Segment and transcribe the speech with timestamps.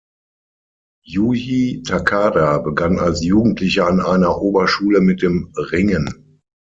[1.05, 6.39] Yūji Takada begann als Jugendlicher an einer Oberschule mit dem Ringen.